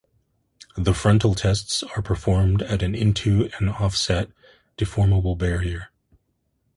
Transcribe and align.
The 0.75 0.95
frontal 0.95 1.35
tests 1.35 1.83
are 1.83 2.01
performed 2.01 2.63
at 2.63 2.81
into 2.81 3.51
an 3.59 3.69
offset 3.69 4.31
deformable 4.75 5.37
barrier. 5.37 5.89